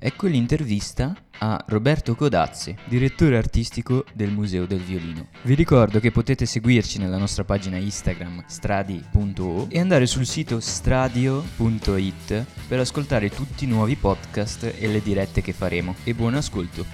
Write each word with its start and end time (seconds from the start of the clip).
Ecco 0.00 0.28
l'intervista 0.28 1.12
a 1.40 1.60
Roberto 1.66 2.14
Codazzi, 2.14 2.72
direttore 2.84 3.36
artistico 3.36 4.04
del 4.14 4.30
Museo 4.30 4.64
del 4.64 4.78
Violino. 4.78 5.26
Vi 5.42 5.54
ricordo 5.54 5.98
che 5.98 6.12
potete 6.12 6.46
seguirci 6.46 7.00
nella 7.00 7.18
nostra 7.18 7.42
pagina 7.42 7.78
Instagram 7.78 8.44
stradi.o 8.46 9.66
e 9.68 9.80
andare 9.80 10.06
sul 10.06 10.24
sito 10.24 10.60
stradio.it 10.60 12.46
per 12.68 12.78
ascoltare 12.78 13.28
tutti 13.28 13.64
i 13.64 13.66
nuovi 13.66 13.96
podcast 13.96 14.72
e 14.78 14.86
le 14.86 15.02
dirette 15.02 15.42
che 15.42 15.52
faremo. 15.52 15.96
E 16.04 16.14
buon 16.14 16.34
ascolto! 16.34 16.86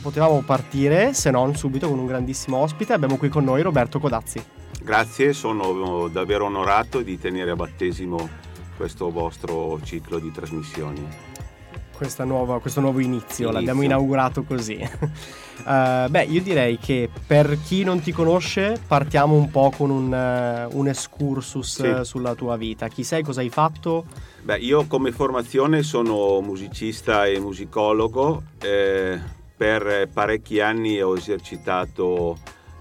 Potevamo 0.00 0.40
partire, 0.40 1.14
se 1.14 1.30
non 1.30 1.54
subito, 1.54 1.88
con 1.88 2.00
un 2.00 2.06
grandissimo 2.06 2.56
ospite. 2.56 2.92
Abbiamo 2.92 3.18
qui 3.18 3.28
con 3.28 3.44
noi 3.44 3.62
Roberto 3.62 4.00
Codazzi. 4.00 4.42
Grazie, 4.82 5.32
sono 5.32 6.08
davvero 6.08 6.46
onorato 6.46 7.02
di 7.02 7.16
tenere 7.20 7.52
a 7.52 7.56
battesimo 7.56 8.28
questo 8.76 9.12
vostro 9.12 9.78
ciclo 9.84 10.18
di 10.18 10.32
trasmissioni 10.32 11.31
nuova, 12.24 12.60
questo 12.60 12.80
nuovo 12.80 12.98
inizio, 12.98 13.10
inizio, 13.22 13.50
l'abbiamo 13.50 13.82
inaugurato 13.82 14.42
così. 14.42 14.78
uh, 14.80 16.08
beh, 16.08 16.24
io 16.28 16.42
direi 16.42 16.78
che 16.78 17.08
per 17.26 17.58
chi 17.62 17.84
non 17.84 18.00
ti 18.00 18.12
conosce 18.12 18.80
partiamo 18.86 19.34
un 19.34 19.50
po' 19.50 19.72
con 19.76 19.90
un, 19.90 20.12
uh, 20.12 20.76
un 20.76 20.88
excursus 20.88 21.80
sì. 21.80 21.86
uh, 21.86 22.02
sulla 22.02 22.34
tua 22.34 22.56
vita. 22.56 22.88
Chi 22.88 23.04
sei, 23.04 23.22
cosa 23.22 23.40
hai 23.40 23.50
fatto? 23.50 24.06
Beh, 24.42 24.58
io 24.58 24.86
come 24.86 25.12
formazione 25.12 25.82
sono 25.82 26.40
musicista 26.40 27.26
e 27.26 27.38
musicologo. 27.38 28.42
Eh, 28.60 29.40
per 29.56 30.08
parecchi 30.12 30.60
anni 30.60 31.00
ho 31.00 31.16
esercitato 31.16 32.36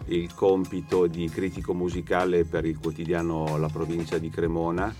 il 0.05 0.33
compito 0.33 1.05
di 1.05 1.29
critico 1.29 1.73
musicale 1.75 2.43
per 2.43 2.65
il 2.65 2.79
quotidiano 2.79 3.57
La 3.57 3.67
provincia 3.67 4.17
di 4.17 4.31
Cremona 4.31 4.93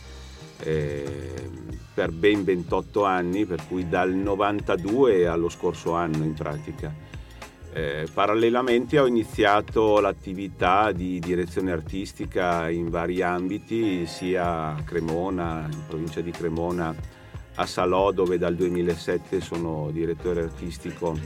eh, 0.64 1.50
per 1.94 2.12
ben 2.12 2.44
28 2.44 3.04
anni, 3.04 3.46
per 3.46 3.66
cui 3.68 3.88
dal 3.88 4.12
92 4.12 5.28
allo 5.28 5.50
scorso 5.50 5.94
anno 5.94 6.24
in 6.24 6.34
pratica. 6.34 6.94
Eh, 7.74 8.06
parallelamente 8.14 9.00
ho 9.00 9.06
iniziato 9.06 10.00
l'attività 10.00 10.92
di 10.92 11.20
direzione 11.20 11.72
artistica 11.72 12.70
in 12.70 12.90
vari 12.90 13.22
ambiti, 13.22 14.06
sia 14.06 14.76
a 14.76 14.84
Cremona, 14.84 15.70
in 15.72 15.86
provincia 15.88 16.20
di 16.22 16.32
Cremona, 16.32 16.94
a 17.56 17.66
Salò 17.66 18.12
dove 18.12 18.38
dal 18.38 18.56
2007 18.56 19.40
sono 19.40 19.90
direttore 19.92 20.42
artistico 20.42 21.18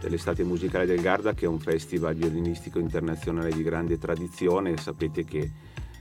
dell'Estate 0.00 0.44
Musicale 0.44 0.86
del 0.86 1.00
Garda 1.00 1.32
che 1.32 1.44
è 1.44 1.48
un 1.48 1.60
festival 1.60 2.14
violinistico 2.14 2.78
internazionale 2.78 3.50
di 3.50 3.62
grande 3.62 3.98
tradizione. 3.98 4.76
Sapete 4.76 5.24
che 5.24 5.50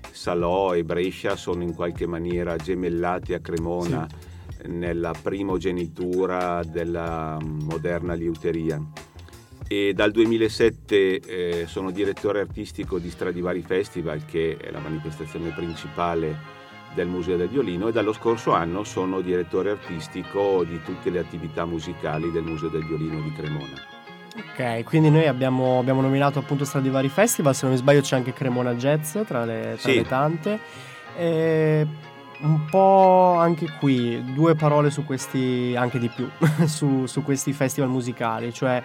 Salò 0.09 0.73
e 0.73 0.83
Brescia 0.83 1.35
sono 1.35 1.63
in 1.63 1.75
qualche 1.75 2.07
maniera 2.07 2.55
gemellati 2.55 3.33
a 3.33 3.39
Cremona 3.39 4.07
sì. 4.09 4.67
nella 4.67 5.13
primogenitura 5.19 6.63
della 6.63 7.37
moderna 7.41 8.13
liuteria. 8.13 8.81
E 9.67 9.93
dal 9.93 10.11
2007 10.11 11.19
eh, 11.19 11.65
sono 11.65 11.91
direttore 11.91 12.41
artistico 12.41 12.99
di 12.99 13.09
Stradivari 13.09 13.61
Festival, 13.61 14.25
che 14.25 14.57
è 14.57 14.69
la 14.69 14.79
manifestazione 14.79 15.51
principale 15.51 16.59
del 16.93 17.07
Museo 17.07 17.37
del 17.37 17.47
Violino, 17.47 17.87
e 17.87 17.93
dallo 17.93 18.11
scorso 18.11 18.51
anno 18.51 18.83
sono 18.83 19.21
direttore 19.21 19.69
artistico 19.69 20.65
di 20.65 20.81
tutte 20.83 21.09
le 21.09 21.19
attività 21.19 21.63
musicali 21.63 22.31
del 22.31 22.43
Museo 22.43 22.67
del 22.67 22.85
Violino 22.85 23.21
di 23.21 23.31
Cremona. 23.31 23.90
Ok, 24.33 24.83
quindi 24.85 25.09
noi 25.09 25.27
abbiamo, 25.27 25.79
abbiamo, 25.79 25.99
nominato 25.99 26.39
appunto 26.39 26.63
Stradivari 26.63 27.09
Festival, 27.09 27.53
se 27.53 27.65
non 27.65 27.73
mi 27.73 27.79
sbaglio 27.79 27.99
c'è 27.99 28.15
anche 28.15 28.31
Cremona 28.31 28.73
Jazz 28.75 29.17
tra 29.25 29.43
le, 29.43 29.77
tra 29.79 29.91
sì. 29.91 29.95
le 29.95 30.05
tante. 30.05 30.59
E 31.17 31.87
un 32.41 32.65
po' 32.65 33.35
anche 33.37 33.67
qui, 33.77 34.33
due 34.33 34.55
parole 34.55 34.89
su 34.89 35.03
questi, 35.05 35.75
anche 35.75 35.99
di 35.99 36.09
più, 36.09 36.29
su, 36.65 37.05
su 37.07 37.23
questi 37.23 37.51
festival 37.51 37.89
musicali, 37.89 38.53
cioè 38.53 38.81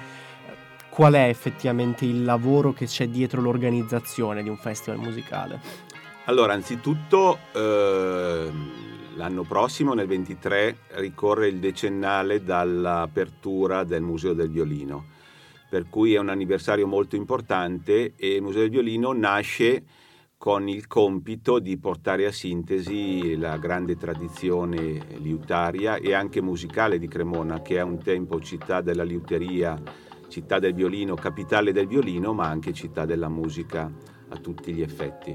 qual 0.89 1.15
è 1.15 1.29
effettivamente 1.29 2.05
il 2.05 2.25
lavoro 2.25 2.73
che 2.73 2.87
c'è 2.87 3.09
dietro 3.09 3.41
l'organizzazione 3.41 4.43
di 4.43 4.49
un 4.49 4.57
festival 4.57 4.99
musicale? 4.99 5.61
Allora, 6.25 6.55
anzitutto 6.55 7.39
eh, 7.53 8.51
l'anno 9.15 9.43
prossimo, 9.43 9.95
nel 9.95 10.09
23, 10.09 10.77
ricorre 10.95 11.47
il 11.47 11.59
decennale 11.59 12.43
dall'apertura 12.43 13.85
del 13.85 14.03
Museo 14.03 14.33
del 14.33 14.51
Violino 14.51 15.15
per 15.69 15.89
cui 15.89 16.15
è 16.15 16.19
un 16.19 16.29
anniversario 16.29 16.87
molto 16.87 17.17
importante 17.17 18.15
e 18.17 18.35
il 18.35 18.43
Museo 18.43 18.61
del 18.61 18.71
Violino 18.71 19.13
nasce 19.13 19.85
con 20.39 20.69
il 20.69 20.87
compito 20.87 21.59
di 21.59 21.79
portare 21.79 22.27
a 22.27 22.33
sintesi 22.33 23.37
la 23.37 23.57
grande 23.57 23.97
tradizione 23.97 25.17
liutaria 25.19 25.97
e 25.97 26.13
anche 26.13 26.43
musicale 26.43 26.99
di 26.99 27.09
Cremona, 27.09 27.63
che 27.63 27.77
è 27.77 27.83
un 27.83 27.99
tempo 28.03 28.41
città 28.41 28.81
della 28.81 29.03
liuteria, 29.03 29.81
città 30.29 30.59
del 30.59 30.75
violino, 30.75 31.15
capitale 31.15 31.73
del 31.73 31.87
violino, 31.87 32.33
ma 32.33 32.47
anche 32.47 32.73
città 32.73 33.07
della 33.07 33.29
musica 33.29 33.91
a 34.29 34.37
tutti 34.37 34.73
gli 34.73 34.83
effetti. 34.83 35.35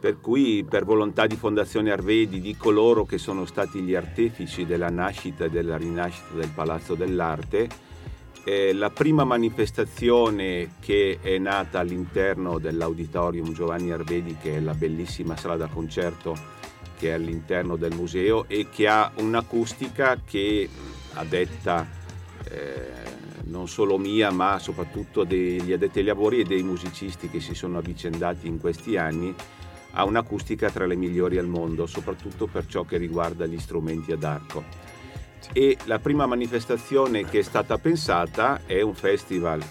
Per 0.00 0.20
cui, 0.20 0.64
per 0.68 0.84
volontà 0.84 1.26
di 1.26 1.36
Fondazione 1.36 1.90
Arvedi, 1.90 2.40
di 2.40 2.56
coloro 2.56 3.04
che 3.04 3.18
sono 3.18 3.46
stati 3.46 3.80
gli 3.80 3.94
artefici 3.94 4.64
della 4.64 4.90
nascita 4.90 5.46
e 5.46 5.50
della 5.50 5.76
rinascita 5.76 6.34
del 6.34 6.50
Palazzo 6.54 6.94
dell'Arte, 6.94 7.68
eh, 8.44 8.72
la 8.74 8.90
prima 8.90 9.24
manifestazione 9.24 10.74
che 10.80 11.18
è 11.20 11.38
nata 11.38 11.78
all'interno 11.80 12.58
dell'Auditorium 12.58 13.52
Giovanni 13.52 13.90
Arvedi, 13.90 14.36
che 14.40 14.56
è 14.56 14.60
la 14.60 14.74
bellissima 14.74 15.36
sala 15.36 15.56
da 15.56 15.66
concerto 15.66 16.36
che 16.96 17.08
è 17.08 17.12
all'interno 17.12 17.76
del 17.76 17.94
museo 17.94 18.44
e 18.48 18.68
che 18.70 18.86
ha 18.86 19.10
un'acustica 19.16 20.20
che 20.24 20.68
a 21.14 21.24
detta 21.24 21.86
eh, 22.48 22.92
non 23.44 23.66
solo 23.66 23.98
mia 23.98 24.30
ma 24.30 24.58
soprattutto 24.58 25.24
degli 25.24 25.72
addetti 25.72 25.98
ai 25.98 26.04
lavori 26.04 26.40
e 26.40 26.44
dei 26.44 26.62
musicisti 26.62 27.28
che 27.28 27.40
si 27.40 27.54
sono 27.54 27.78
avvicendati 27.78 28.46
in 28.46 28.60
questi 28.60 28.96
anni 28.96 29.34
ha 29.96 30.04
un'acustica 30.04 30.70
tra 30.70 30.86
le 30.86 30.96
migliori 30.96 31.38
al 31.38 31.46
mondo, 31.46 31.86
soprattutto 31.86 32.46
per 32.46 32.66
ciò 32.66 32.84
che 32.84 32.96
riguarda 32.96 33.46
gli 33.46 33.58
strumenti 33.58 34.12
ad 34.12 34.24
arco 34.24 34.93
e 35.52 35.76
la 35.84 35.98
prima 35.98 36.26
manifestazione 36.26 37.24
che 37.24 37.40
è 37.40 37.42
stata 37.42 37.78
pensata 37.78 38.62
è 38.66 38.80
un 38.80 38.94
festival 38.94 39.62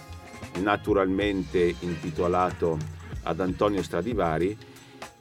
naturalmente 0.62 1.76
intitolato 1.80 2.78
ad 3.24 3.40
Antonio 3.40 3.82
Stradivari 3.82 4.56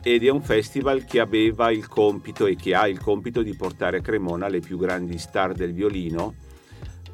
ed 0.02 0.24
è 0.24 0.28
un 0.28 0.42
festival 0.42 1.04
che 1.04 1.20
aveva 1.20 1.70
il 1.70 1.88
compito 1.88 2.46
e 2.46 2.56
che 2.56 2.74
ha 2.74 2.88
il 2.88 3.00
compito 3.00 3.42
di 3.42 3.54
portare 3.54 3.98
a 3.98 4.00
Cremona 4.00 4.48
le 4.48 4.60
più 4.60 4.76
grandi 4.76 5.18
star 5.18 5.54
del 5.54 5.72
violino 5.72 6.34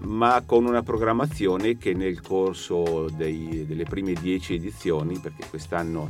ma 0.01 0.43
con 0.47 0.65
una 0.65 0.83
programmazione 0.83 1.77
che 1.77 1.93
nel 1.93 2.21
corso 2.21 3.09
dei, 3.11 3.67
delle 3.67 3.85
prime 3.85 4.13
dieci 4.13 4.55
edizioni, 4.55 5.19
perché 5.19 5.47
quest'anno 5.49 6.09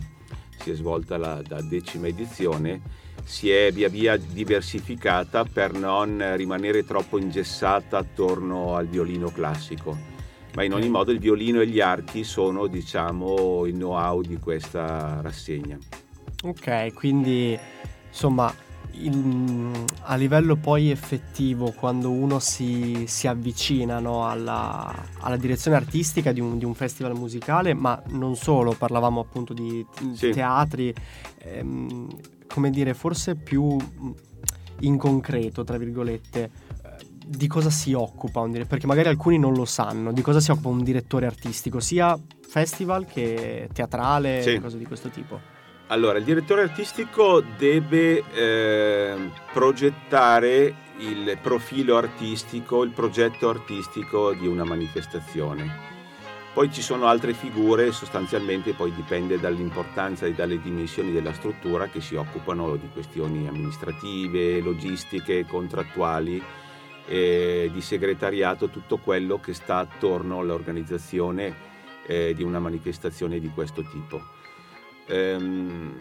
si 0.59 0.71
è 0.71 0.75
svolta 0.75 1.17
la, 1.17 1.41
la 1.47 1.63
decima 1.63 2.07
edizione, 2.07 3.07
si 3.29 3.51
è 3.51 3.71
via 3.73 3.91
via 3.91 4.17
diversificata 4.17 5.45
per 5.45 5.75
non 5.75 6.35
rimanere 6.35 6.83
troppo 6.87 7.19
ingessata 7.19 7.99
attorno 7.99 8.75
al 8.75 8.87
violino 8.87 9.29
classico. 9.29 9.95
Ma 10.55 10.65
in 10.65 10.73
ogni 10.73 10.89
modo 10.89 11.13
il 11.13 11.19
violino 11.19 11.61
e 11.61 11.67
gli 11.67 11.79
archi 11.79 12.25
sono 12.25 12.67
diciamo 12.67 13.67
il 13.67 13.75
know-how 13.75 14.23
di 14.23 14.39
questa 14.39 15.21
rassegna. 15.21 15.79
Ok, 16.43 16.95
quindi 16.95 17.57
insomma 18.09 18.53
il, 18.93 19.87
a 20.05 20.17
livello 20.17 20.57
poi 20.57 20.91
effettivo 20.91 21.73
quando 21.73 22.11
uno 22.11 22.39
si, 22.39 23.05
si 23.07 23.27
avvicina 23.27 23.99
no, 24.01 24.27
alla, 24.27 24.91
alla, 25.21 25.37
direzione 25.37 25.77
artistica 25.77 26.33
di 26.33 26.41
un, 26.41 26.57
di 26.57 26.65
un, 26.65 26.75
festival 26.75 27.13
musicale, 27.13 27.75
ma 27.75 28.03
non 28.09 28.37
solo, 28.37 28.73
parlavamo 28.73 29.21
appunto 29.21 29.53
di 29.53 29.85
sì. 30.15 30.31
teatri. 30.31 30.95
Ehm, 31.41 32.09
come 32.53 32.71
dire, 32.71 32.95
forse 32.95 33.37
più 33.37 33.77
in 34.81 34.97
concreto, 34.97 35.65
tra 35.65 35.77
virgolette, 35.77 36.43
eh, 36.43 37.07
di 37.27 37.47
cosa 37.47 37.71
si 37.71 37.93
occupa 37.93 38.41
un 38.41 38.51
direttore, 38.51 38.71
perché 38.71 38.87
magari 38.87 39.09
alcuni 39.09 39.39
non 39.39 39.55
lo 39.55 39.65
sanno, 39.65 40.13
di 40.13 40.23
cosa 40.23 40.41
si 40.41 40.51
occupa 40.51 40.69
un 40.69 40.83
direttore 40.83 41.27
artistico, 41.27 41.81
sia 41.81 42.19
festival 42.41 43.07
che 43.07 43.69
teatrale, 43.73 44.43
sì. 44.43 44.59
cose 44.59 44.79
di 44.79 44.87
questo 44.87 45.09
tipo. 45.09 45.57
Allora, 45.89 46.19
il 46.19 46.25
direttore 46.25 46.63
artistico 46.63 47.43
deve 47.57 48.23
eh, 48.35 49.31
progettare 49.53 50.75
il 50.99 51.39
profilo 51.41 51.97
artistico, 51.97 52.83
il 52.83 52.91
progetto 52.91 53.49
artistico 53.49 54.35
di 54.35 54.47
una 54.47 54.65
manifestazione. 54.65 55.97
Poi 56.53 56.73
ci 56.73 56.83
sono 56.83 57.07
altre 57.07 57.35
figure, 57.35 57.93
sostanzialmente 57.93 58.73
poi 58.73 58.93
dipende 58.93 59.39
dall'importanza 59.39 60.27
e 60.27 60.33
dalle 60.33 60.61
dimensioni 60.61 61.13
della 61.13 61.33
struttura 61.33 61.87
che 61.87 62.01
si 62.01 62.17
occupano 62.17 62.75
di 62.77 62.89
questioni 62.93 63.47
amministrative, 63.47 64.61
logistiche, 64.61 65.47
contrattuali, 65.47 66.43
eh, 67.07 67.71
di 67.73 67.81
segretariato, 67.81 68.69
tutto 68.69 68.99
quello 68.99 69.39
che 69.39 69.55
sta 69.55 69.79
attorno 69.79 70.41
all'organizzazione 70.41 71.55
eh, 72.07 72.35
di 72.35 72.43
una 72.43 72.59
manifestazione 72.59 73.39
di 73.39 73.51
questo 73.51 73.83
tipo. 73.83 74.21
Ehm, 75.07 75.97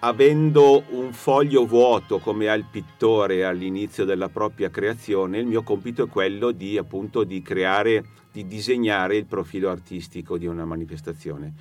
avendo 0.00 0.84
un 0.90 1.12
foglio 1.12 1.64
vuoto 1.66 2.18
come 2.18 2.48
ha 2.48 2.54
il 2.54 2.66
pittore 2.70 3.44
all'inizio 3.44 4.04
della 4.04 4.28
propria 4.28 4.70
creazione, 4.70 5.38
il 5.38 5.46
mio 5.46 5.62
compito 5.62 6.04
è 6.04 6.08
quello 6.08 6.50
di 6.50 6.76
appunto 6.76 7.24
di 7.24 7.40
creare, 7.42 8.04
di 8.30 8.46
disegnare 8.46 9.16
il 9.16 9.26
profilo 9.26 9.70
artistico 9.70 10.36
di 10.36 10.46
una 10.46 10.64
manifestazione. 10.64 11.54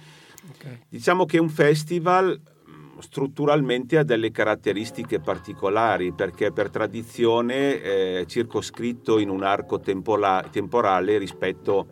Okay. 0.56 0.82
Diciamo 0.90 1.26
che 1.26 1.40
un 1.40 1.50
festival 1.50 2.40
mm, 2.70 3.00
strutturalmente 3.00 3.98
ha 3.98 4.04
delle 4.04 4.32
caratteristiche 4.32 5.20
particolari 5.20 6.12
perché 6.12 6.52
per 6.52 6.70
tradizione 6.70 7.81
è 7.81 8.26
circoscritto 8.28 9.18
in 9.18 9.30
un 9.30 9.44
arco 9.44 9.80
tempola- 9.80 10.46
temporale 10.52 11.18
rispetto 11.18 11.88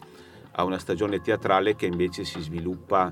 a 0.51 0.63
una 0.63 0.77
stagione 0.77 1.19
teatrale 1.19 1.75
che 1.75 1.87
invece 1.87 2.25
si 2.25 2.39
sviluppa 2.41 3.11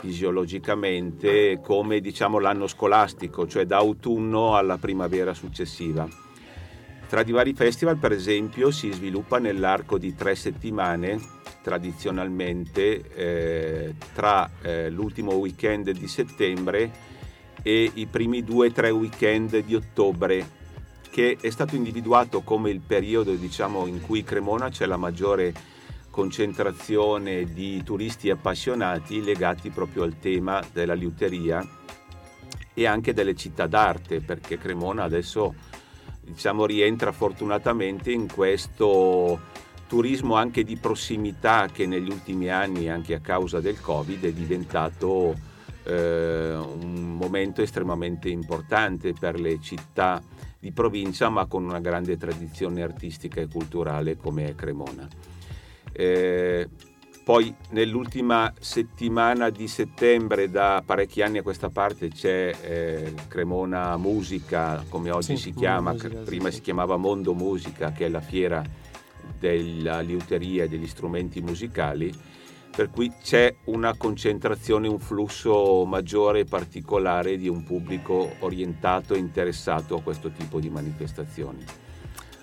fisiologicamente 0.00 1.60
come 1.62 2.00
diciamo 2.00 2.38
l'anno 2.38 2.66
scolastico, 2.66 3.46
cioè 3.46 3.66
da 3.66 3.76
autunno 3.76 4.56
alla 4.56 4.78
primavera 4.78 5.34
successiva. 5.34 6.08
Tra 7.06 7.22
i 7.22 7.30
vari 7.32 7.54
festival, 7.54 7.98
per 7.98 8.12
esempio, 8.12 8.70
si 8.70 8.90
sviluppa 8.92 9.38
nell'arco 9.38 9.98
di 9.98 10.14
tre 10.14 10.34
settimane, 10.34 11.18
tradizionalmente, 11.62 13.02
eh, 13.14 13.94
tra 14.14 14.48
eh, 14.62 14.90
l'ultimo 14.90 15.34
weekend 15.34 15.90
di 15.90 16.08
settembre 16.08 16.90
e 17.62 17.90
i 17.94 18.06
primi 18.06 18.42
due 18.42 18.68
o 18.68 18.72
tre 18.72 18.90
weekend 18.90 19.58
di 19.58 19.74
ottobre, 19.74 20.48
che 21.10 21.36
è 21.40 21.50
stato 21.50 21.74
individuato 21.74 22.40
come 22.42 22.70
il 22.70 22.80
periodo 22.80 23.34
diciamo, 23.34 23.86
in 23.86 24.00
cui 24.00 24.22
Cremona 24.22 24.70
c'è 24.70 24.86
la 24.86 24.96
maggiore 24.96 25.52
concentrazione 26.10 27.44
di 27.44 27.82
turisti 27.82 28.30
appassionati 28.30 29.22
legati 29.22 29.70
proprio 29.70 30.02
al 30.02 30.18
tema 30.18 30.62
della 30.72 30.94
liuteria 30.94 31.66
e 32.74 32.86
anche 32.86 33.12
delle 33.12 33.34
città 33.34 33.66
d'arte, 33.66 34.20
perché 34.20 34.58
Cremona 34.58 35.04
adesso 35.04 35.54
diciamo, 36.20 36.66
rientra 36.66 37.12
fortunatamente 37.12 38.10
in 38.10 38.30
questo 38.32 39.38
turismo 39.86 40.34
anche 40.34 40.62
di 40.62 40.76
prossimità 40.76 41.68
che 41.72 41.86
negli 41.86 42.08
ultimi 42.08 42.48
anni, 42.48 42.88
anche 42.88 43.14
a 43.14 43.20
causa 43.20 43.60
del 43.60 43.80
Covid, 43.80 44.24
è 44.24 44.32
diventato 44.32 45.34
eh, 45.84 46.54
un 46.54 47.16
momento 47.16 47.62
estremamente 47.62 48.28
importante 48.28 49.12
per 49.12 49.38
le 49.38 49.60
città 49.60 50.22
di 50.58 50.72
provincia, 50.72 51.28
ma 51.28 51.46
con 51.46 51.64
una 51.64 51.80
grande 51.80 52.16
tradizione 52.16 52.82
artistica 52.82 53.40
e 53.40 53.48
culturale 53.48 54.16
come 54.16 54.46
è 54.46 54.54
Cremona. 54.54 55.08
Eh, 55.92 56.68
poi 57.22 57.54
nell'ultima 57.70 58.52
settimana 58.58 59.50
di 59.50 59.68
settembre, 59.68 60.50
da 60.50 60.82
parecchi 60.84 61.22
anni 61.22 61.38
a 61.38 61.42
questa 61.42 61.68
parte, 61.68 62.08
c'è 62.08 62.52
eh, 62.60 63.14
Cremona 63.28 63.96
Musica, 63.96 64.84
come 64.88 65.10
oggi 65.10 65.36
sì, 65.36 65.42
si 65.42 65.54
chiama, 65.54 65.92
musica, 65.92 66.18
prima 66.24 66.48
sì. 66.48 66.56
si 66.56 66.60
chiamava 66.62 66.96
Mondo 66.96 67.34
Musica, 67.34 67.92
che 67.92 68.06
è 68.06 68.08
la 68.08 68.20
fiera 68.20 68.64
della 69.38 70.00
liuteria 70.00 70.64
e 70.64 70.68
degli 70.68 70.88
strumenti 70.88 71.40
musicali, 71.40 72.12
per 72.74 72.90
cui 72.90 73.12
c'è 73.22 73.54
una 73.66 73.94
concentrazione, 73.96 74.88
un 74.88 74.98
flusso 74.98 75.84
maggiore 75.84 76.40
e 76.40 76.44
particolare 76.46 77.36
di 77.36 77.48
un 77.48 77.62
pubblico 77.62 78.36
orientato 78.40 79.14
e 79.14 79.18
interessato 79.18 79.94
a 79.96 80.02
questo 80.02 80.30
tipo 80.30 80.58
di 80.58 80.70
manifestazioni. 80.70 81.64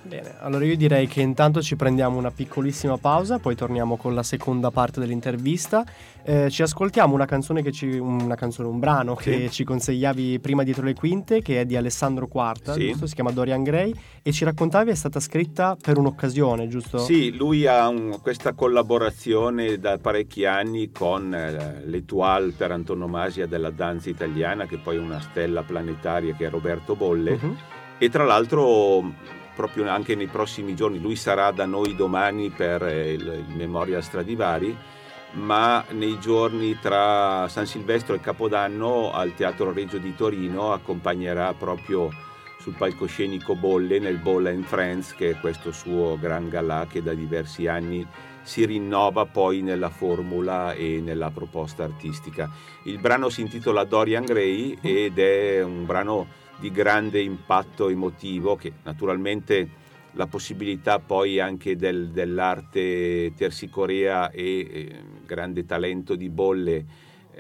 Bene, 0.08 0.36
allora 0.40 0.64
io 0.64 0.78
direi 0.78 1.06
che 1.08 1.22
intanto 1.22 1.62
ci 1.62 1.76
prendiamo 1.76 2.18
una 2.18 2.32
piccolissima 2.32 2.98
pausa, 2.98 3.40
poi 3.40 3.56
torniamo 3.56 3.98
con 3.98 4.16
la 4.16 4.24
seconda 4.24 4.72
parte 4.72 5.02
dell'intervista. 5.02 5.86
Eh, 6.24 6.50
ci 6.50 6.62
ascoltiamo 6.62 7.14
una 7.14 7.26
canzone, 7.26 7.62
che 7.62 7.74
ci, 7.74 7.98
una 7.98 8.36
canzone, 8.36 8.70
un 8.70 8.80
brano 8.80 9.18
sì. 9.20 9.30
che 9.30 9.50
ci 9.50 9.66
consigliavi 9.66 10.40
prima 10.40 10.64
dietro 10.64 10.86
le 10.86 10.94
quinte, 10.94 11.42
che 11.42 11.60
è 11.62 11.66
di 11.66 11.76
Alessandro 11.76 12.28
Quarta, 12.28 12.74
sì. 12.74 12.88
giusto? 12.88 13.06
Si 13.06 13.16
chiama 13.16 13.32
Dorian 13.32 13.64
Gray, 13.64 13.94
e 14.22 14.32
ci 14.32 14.46
raccontavi 14.46 14.92
è 14.92 14.96
stata 14.96 15.20
scritta 15.20 15.76
per 15.80 15.98
un'occasione, 15.98 16.70
giusto? 16.70 17.00
Sì, 17.00 17.36
lui 17.36 17.68
ha 17.68 17.90
un, 17.90 18.20
questa 18.22 18.54
collaborazione 18.54 19.78
da 19.78 19.98
parecchi 19.98 20.46
anni 20.46 20.90
con 20.90 21.34
eh, 21.34 21.84
l'Etoile 21.86 22.54
per 22.56 22.72
antonomasia 22.72 23.46
della 23.46 23.72
danza 23.72 24.10
italiana, 24.10 24.66
che 24.66 24.78
poi 24.78 24.96
è 24.96 25.00
una 25.00 25.20
stella 25.20 25.64
planetaria 25.64 26.34
che 26.34 26.46
è 26.46 26.50
Roberto 26.50 26.96
Bolle. 26.96 27.32
Uh-huh. 27.42 27.56
E 28.00 28.10
tra 28.10 28.24
l'altro 28.26 29.12
proprio 29.58 29.90
anche 29.90 30.14
nei 30.14 30.28
prossimi 30.28 30.76
giorni, 30.76 31.02
lui 31.02 31.16
sarà 31.16 31.50
da 31.50 31.66
noi 31.66 31.96
domani 31.96 32.52
per 32.52 32.84
eh, 32.84 33.14
il, 33.14 33.44
il 33.48 33.56
Memorial 33.56 34.04
Stradivari, 34.04 34.78
ma 35.32 35.84
nei 35.90 36.20
giorni 36.20 36.78
tra 36.80 37.48
San 37.50 37.66
Silvestro 37.66 38.14
e 38.14 38.20
Capodanno 38.20 39.12
al 39.12 39.34
Teatro 39.34 39.74
Reggio 39.74 39.98
di 39.98 40.16
Torino 40.16 40.74
accompagnerà 40.74 41.56
proprio 41.56 42.12
sul 42.60 42.76
palcoscenico 42.76 43.56
Bolle 43.56 43.98
nel 43.98 44.18
Bolla 44.18 44.52
and 44.52 44.64
Friends, 44.64 45.16
che 45.16 45.32
è 45.32 45.40
questo 45.40 45.72
suo 45.72 46.20
gran 46.20 46.50
galà 46.50 46.86
che 46.88 47.02
da 47.02 47.16
diversi 47.16 47.66
anni 47.66 48.06
si 48.44 48.64
rinnova 48.64 49.26
poi 49.26 49.62
nella 49.62 49.90
formula 49.90 50.74
e 50.74 51.02
nella 51.04 51.32
proposta 51.32 51.84
artistica. 51.84 52.50
Il 52.84 53.00
brano 53.00 53.30
si 53.30 53.42
intitola 53.42 53.84
Dorian 53.86 54.24
Gray 54.24 54.78
ed 54.82 55.18
è 55.18 55.64
un 55.64 55.86
brano 55.86 56.46
di 56.60 56.72
grande 56.72 57.22
impatto 57.22 57.90
emotivo 57.90 58.56
che 58.56 58.74
naturalmente 58.84 59.86
la 60.12 60.28
possibilità 60.28 61.00
poi 61.00 61.40
anche 61.40 61.76
del, 61.76 62.10
dell'arte 62.10 63.34
tersicorea 63.36 64.32
e 64.32 64.60
eh, 64.60 64.96
grande 65.26 65.66
talento 65.66 66.16
di 66.16 66.30
Bolle 66.30 66.86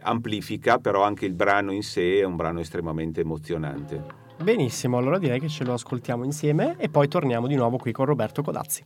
amplifica, 0.01 0.77
però 0.77 1.03
anche 1.03 1.25
il 1.25 1.33
brano 1.33 1.71
in 1.71 1.81
sé 1.81 2.19
è 2.19 2.23
un 2.23 2.35
brano 2.35 2.59
estremamente 2.59 3.21
emozionante. 3.21 4.25
Benissimo, 4.41 4.97
allora 4.97 5.17
direi 5.17 5.39
che 5.39 5.49
ce 5.49 5.63
lo 5.63 5.73
ascoltiamo 5.73 6.23
insieme 6.23 6.75
e 6.77 6.89
poi 6.89 7.07
torniamo 7.07 7.47
di 7.47 7.55
nuovo 7.55 7.77
qui 7.77 7.91
con 7.91 8.05
Roberto 8.05 8.43
Codazzi. 8.43 8.85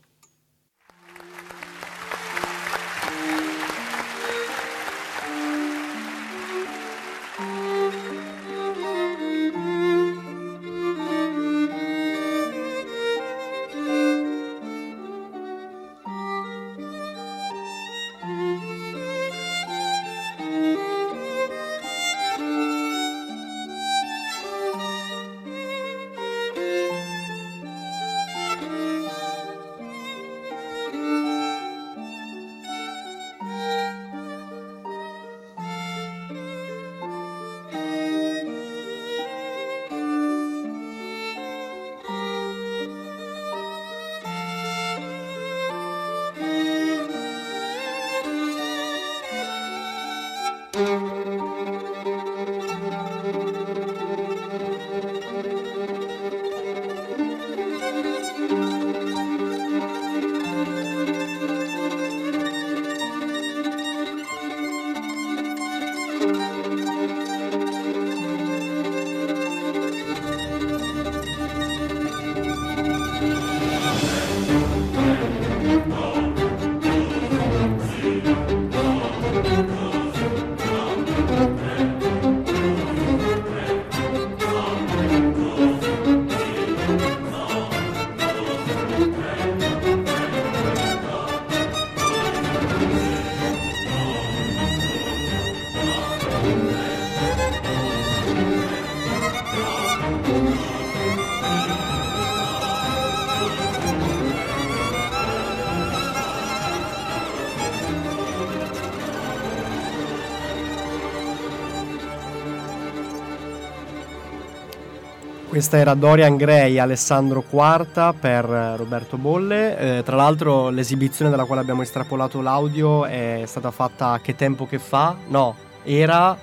Questa 115.51 115.75
era 115.75 115.95
Dorian 115.95 116.37
Gray, 116.37 116.77
Alessandro 116.77 117.41
Quarta 117.41 118.13
per 118.13 118.45
Roberto 118.45 119.17
Bolle. 119.17 119.97
Eh, 119.97 120.01
tra 120.03 120.15
l'altro 120.15 120.69
l'esibizione 120.69 121.29
dalla 121.29 121.43
quale 121.43 121.59
abbiamo 121.59 121.81
estrapolato 121.81 122.39
l'audio 122.39 123.03
è 123.03 123.43
stata 123.45 123.69
fatta 123.69 124.17
Che 124.23 124.33
tempo 124.35 124.65
che 124.65 124.79
fa? 124.79 125.17
No, 125.27 125.57
era... 125.83 126.37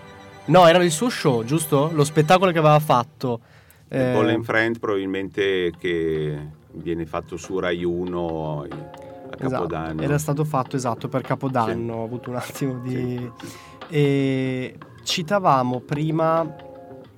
No, 0.44 0.66
era 0.66 0.84
il 0.84 0.90
suo 0.90 1.08
show, 1.08 1.42
giusto? 1.42 1.88
Lo 1.94 2.04
spettacolo 2.04 2.52
che 2.52 2.58
aveva 2.58 2.78
fatto. 2.80 3.40
Eh, 3.88 4.12
Bolle 4.12 4.34
in 4.34 4.42
Friend 4.42 4.78
probabilmente 4.78 5.72
che 5.78 6.38
viene 6.72 7.06
fatto 7.06 7.38
su 7.38 7.58
Rai 7.58 7.82
1 7.84 8.60
a 8.60 8.66
esatto, 8.66 9.48
Capodanno. 9.48 9.86
Esatto, 9.86 10.02
era 10.02 10.18
stato 10.18 10.44
fatto 10.44 10.76
esatto 10.76 11.08
per 11.08 11.22
Capodanno, 11.22 11.94
sì. 11.94 11.98
ho 11.98 12.04
avuto 12.04 12.28
un 12.28 12.36
attimo 12.36 12.78
di... 12.80 13.30
Sì. 13.40 13.56
E 13.88 14.78
citavamo 15.02 15.80
prima 15.80 16.66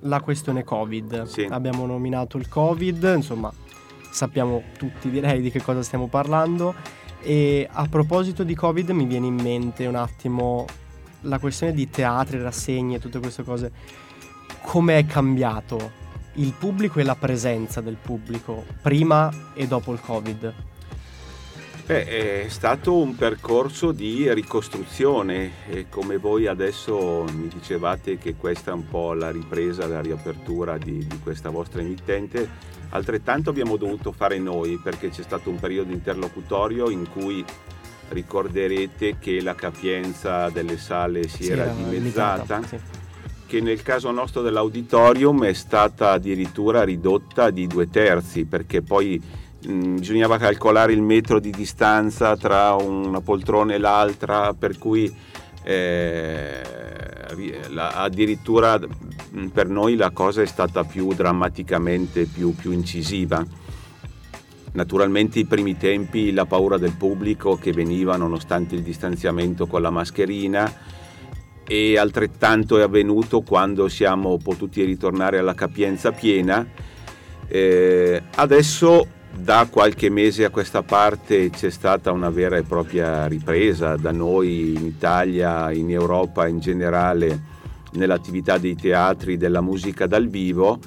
la 0.01 0.21
questione 0.21 0.63
Covid. 0.63 1.23
Sì. 1.23 1.47
Abbiamo 1.49 1.85
nominato 1.85 2.37
il 2.37 2.47
Covid, 2.47 3.13
insomma, 3.15 3.51
sappiamo 4.11 4.63
tutti 4.77 5.09
direi 5.09 5.41
di 5.41 5.51
che 5.51 5.61
cosa 5.61 5.81
stiamo 5.83 6.07
parlando. 6.07 6.73
E 7.21 7.67
a 7.71 7.87
proposito 7.87 8.43
di 8.43 8.55
Covid 8.55 8.89
mi 8.91 9.05
viene 9.05 9.27
in 9.27 9.35
mente 9.35 9.85
un 9.85 9.95
attimo 9.95 10.65
la 11.21 11.37
questione 11.37 11.73
di 11.73 11.89
teatri, 11.89 12.41
rassegne, 12.41 12.99
tutte 12.99 13.19
queste 13.19 13.43
cose. 13.43 13.71
Come 14.61 14.97
è 14.97 15.05
cambiato 15.05 15.99
il 16.35 16.53
pubblico 16.57 16.99
e 16.99 17.03
la 17.03 17.15
presenza 17.15 17.81
del 17.81 17.97
pubblico 18.01 18.63
prima 18.81 19.31
e 19.53 19.67
dopo 19.67 19.91
il 19.91 19.99
Covid? 19.99 20.53
Beh, 21.91 22.05
è 22.05 22.45
stato 22.47 22.95
un 22.95 23.17
percorso 23.17 23.91
di 23.91 24.33
ricostruzione 24.33 25.67
e 25.67 25.87
come 25.89 26.15
voi 26.15 26.47
adesso 26.47 27.25
mi 27.35 27.49
dicevate 27.49 28.17
che 28.17 28.35
questa 28.35 28.71
è 28.71 28.73
un 28.73 28.87
po' 28.87 29.11
la 29.13 29.29
ripresa, 29.29 29.87
la 29.87 29.99
riapertura 29.99 30.77
di, 30.77 31.05
di 31.05 31.19
questa 31.19 31.49
vostra 31.49 31.81
emittente, 31.81 32.47
altrettanto 32.91 33.49
abbiamo 33.49 33.75
dovuto 33.75 34.13
fare 34.13 34.39
noi 34.39 34.79
perché 34.81 35.09
c'è 35.09 35.21
stato 35.21 35.49
un 35.49 35.59
periodo 35.59 35.91
interlocutorio 35.91 36.89
in 36.89 37.09
cui 37.11 37.43
ricorderete 38.07 39.17
che 39.19 39.41
la 39.41 39.55
capienza 39.55 40.49
delle 40.49 40.77
sale 40.77 41.27
si, 41.27 41.43
si 41.43 41.51
era, 41.51 41.63
era 41.63 41.73
dimezzata. 41.73 42.55
Limitata, 42.55 42.67
sì. 42.67 42.77
che 43.47 43.59
nel 43.59 43.83
caso 43.83 44.11
nostro 44.11 44.41
dell'auditorium 44.41 45.43
è 45.43 45.53
stata 45.53 46.11
addirittura 46.11 46.83
ridotta 46.83 47.49
di 47.49 47.67
due 47.67 47.89
terzi 47.89 48.45
perché 48.45 48.81
poi 48.81 49.21
bisognava 49.61 50.37
calcolare 50.37 50.93
il 50.93 51.01
metro 51.01 51.39
di 51.39 51.51
distanza 51.51 52.35
tra 52.35 52.73
una 52.73 53.21
poltrona 53.21 53.73
e 53.73 53.77
l'altra, 53.77 54.53
per 54.53 54.77
cui 54.77 55.13
eh, 55.63 56.61
la, 57.69 57.89
addirittura 57.89 58.79
mm, 58.79 59.47
per 59.47 59.67
noi 59.67 59.95
la 59.95 60.09
cosa 60.11 60.41
è 60.41 60.45
stata 60.45 60.83
più 60.83 61.13
drammaticamente 61.13 62.25
più, 62.25 62.55
più 62.55 62.71
incisiva. 62.71 63.45
Naturalmente 64.73 65.39
i 65.39 65.45
primi 65.45 65.77
tempi 65.77 66.31
la 66.31 66.45
paura 66.45 66.77
del 66.77 66.95
pubblico 66.95 67.57
che 67.57 67.73
veniva 67.73 68.15
nonostante 68.15 68.75
il 68.75 68.81
distanziamento 68.81 69.67
con 69.67 69.81
la 69.81 69.89
mascherina 69.89 70.73
e 71.67 71.97
altrettanto 71.97 72.77
è 72.77 72.81
avvenuto 72.81 73.41
quando 73.41 73.89
siamo 73.89 74.37
potuti 74.37 74.83
ritornare 74.83 75.37
alla 75.37 75.53
capienza 75.53 76.11
piena. 76.11 76.65
Eh, 77.47 78.21
adesso 78.35 79.19
da 79.33 79.67
qualche 79.69 80.09
mese 80.09 80.45
a 80.45 80.49
questa 80.49 80.83
parte 80.83 81.49
c'è 81.49 81.69
stata 81.69 82.11
una 82.11 82.29
vera 82.29 82.57
e 82.57 82.63
propria 82.63 83.27
ripresa. 83.27 83.95
Da 83.95 84.11
noi 84.11 84.75
in 84.75 84.85
Italia, 84.85 85.71
in 85.71 85.89
Europa 85.89 86.47
in 86.47 86.59
generale, 86.59 87.39
nell'attività 87.93 88.57
dei 88.57 88.75
teatri, 88.75 89.37
della 89.37 89.61
musica 89.61 90.07
dal 90.07 90.27
vivo, 90.27 90.79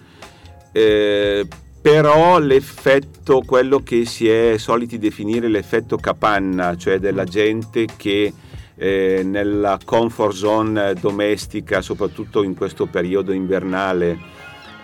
eh, 0.73 1.47
però 1.81 2.39
l'effetto, 2.39 3.43
quello 3.45 3.81
che 3.81 4.07
si 4.07 4.29
è 4.29 4.57
soliti 4.57 4.99
definire 4.99 5.49
l'effetto 5.49 5.97
capanna, 5.97 6.77
cioè 6.77 6.99
della 6.99 7.25
gente 7.25 7.87
che 7.97 8.33
eh, 8.77 9.23
nella 9.23 9.79
comfort 9.85 10.35
zone 10.35 10.95
domestica, 10.95 11.81
soprattutto 11.81 12.43
in 12.43 12.55
questo 12.55 12.87
periodo 12.87 13.33
invernale, 13.33 14.19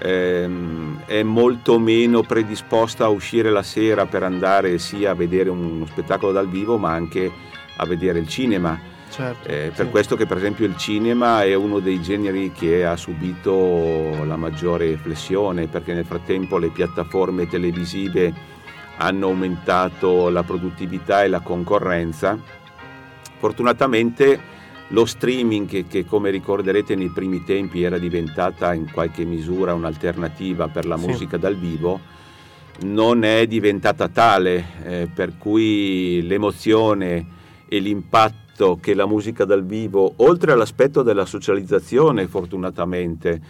ehm, 0.01 1.03
è 1.07 1.23
molto 1.23 1.79
meno 1.79 2.23
predisposta 2.23 3.05
a 3.05 3.09
uscire 3.09 3.51
la 3.51 3.63
sera 3.63 4.07
per 4.07 4.23
andare 4.23 4.79
sia 4.79 5.11
a 5.11 5.15
vedere 5.15 5.51
uno 5.51 5.87
spettacolo 5.87 6.33
dal 6.33 6.49
vivo 6.49 6.79
ma 6.79 6.93
anche 6.93 7.31
a 7.77 7.87
vedere 7.87 8.19
il 8.19 8.29
cinema. 8.29 8.79
Certo, 9.11 9.49
eh, 9.49 9.73
per 9.75 9.87
sì. 9.87 9.91
questo 9.91 10.17
che 10.17 10.25
per 10.25 10.37
esempio 10.37 10.67
il 10.67 10.77
cinema 10.77 11.43
è 11.43 11.55
uno 11.55 11.81
dei 11.81 12.01
generi 12.01 12.53
che 12.53 12.87
ha 12.87 12.97
subito 12.97 14.25
la 14.25 14.37
maggiore 14.37 14.97
flessione 14.97 15.67
perché 15.67 15.93
nel 15.93 16.05
frattempo 16.05 16.59
le 16.59 16.69
piattaforme 16.69 17.49
televisive 17.49 18.33
hanno 18.99 19.27
aumentato 19.27 20.29
la 20.29 20.43
produttività 20.43 21.25
e 21.25 21.29
la 21.29 21.41
concorrenza. 21.41 22.39
Fortunatamente 23.39 24.50
lo 24.91 25.05
streaming 25.05 25.69
che, 25.69 25.87
che, 25.87 26.05
come 26.05 26.31
ricorderete 26.31 26.95
nei 26.95 27.11
primi 27.11 27.45
tempi 27.45 27.83
era 27.83 27.99
diventata 27.99 28.75
in 28.75 28.91
qualche 28.91 29.25
misura 29.25 29.75
un'alternativa 29.75 30.69
per 30.69 30.87
la 30.87 30.97
sì. 30.97 31.07
musica 31.07 31.37
dal 31.37 31.57
vivo, 31.57 32.01
non 32.83 33.25
è 33.25 33.47
diventata 33.47 34.09
tale, 34.09 34.65
eh, 34.85 35.09
per 35.13 35.37
cui 35.39 36.27
l'emozione 36.27 37.39
e 37.69 37.79
l'impatto 37.79 38.79
che 38.81 38.95
la 38.95 39.07
musica 39.07 39.45
dal 39.45 39.65
vivo, 39.65 40.13
oltre 40.17 40.53
all'aspetto 40.53 41.03
della 41.03 41.25
socializzazione 41.25 42.27
fortunatamente, 42.27 43.41